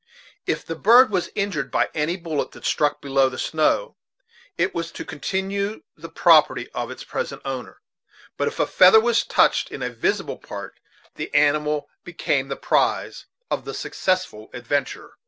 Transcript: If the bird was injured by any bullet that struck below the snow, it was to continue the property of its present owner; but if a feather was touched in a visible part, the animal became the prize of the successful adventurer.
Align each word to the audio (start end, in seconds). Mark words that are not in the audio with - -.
If 0.47 0.65
the 0.65 0.73
bird 0.75 1.11
was 1.11 1.29
injured 1.35 1.69
by 1.69 1.91
any 1.93 2.17
bullet 2.17 2.53
that 2.53 2.65
struck 2.65 3.01
below 3.01 3.29
the 3.29 3.37
snow, 3.37 3.97
it 4.57 4.73
was 4.73 4.91
to 4.93 5.05
continue 5.05 5.83
the 5.95 6.09
property 6.09 6.71
of 6.71 6.89
its 6.89 7.03
present 7.03 7.39
owner; 7.45 7.81
but 8.35 8.47
if 8.47 8.59
a 8.59 8.65
feather 8.65 8.99
was 8.99 9.23
touched 9.23 9.69
in 9.69 9.83
a 9.83 9.91
visible 9.91 10.39
part, 10.39 10.79
the 11.17 11.31
animal 11.35 11.87
became 12.03 12.47
the 12.47 12.55
prize 12.55 13.27
of 13.51 13.63
the 13.63 13.75
successful 13.75 14.49
adventurer. 14.53 15.19